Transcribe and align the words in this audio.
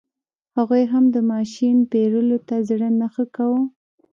هغوی 0.57 0.83
هم 0.91 1.03
د 1.15 1.17
ماشین 1.31 1.77
پېرلو 1.91 2.37
ته 2.47 2.55
زړه 2.69 2.89
نه 2.99 3.07
ښه 3.13 3.25
کاوه. 3.35 3.61